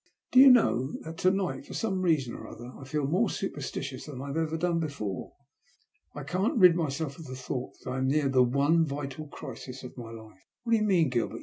Do 0.31 0.39
you 0.39 0.49
know 0.49 0.93
that 1.03 1.19
to 1.19 1.29
night, 1.29 1.67
for 1.67 1.75
some 1.75 2.01
reason 2.01 2.33
or 2.33 2.47
other, 2.47 2.71
I 2.75 2.85
feel 2.85 3.05
more 3.05 3.29
superstitious 3.29 4.07
than 4.07 4.19
I 4.19 4.29
have 4.29 4.37
ever 4.37 4.57
done 4.57 4.79
before. 4.79 5.33
I 6.15 6.23
can't 6.23 6.57
rid 6.57 6.75
myself 6.75 7.19
of 7.19 7.25
the 7.27 7.35
thought 7.35 7.75
that 7.83 7.91
I 7.91 7.99
am 7.99 8.07
near 8.07 8.27
the 8.27 8.41
one 8.41 8.83
vital 8.83 9.27
crisis 9.27 9.83
of 9.83 9.95
my 9.99 10.09
life."" 10.09 10.41
What 10.63 10.71
do 10.71 10.77
you 10.79 10.83
mean, 10.85 11.09
Gilbert 11.09 11.39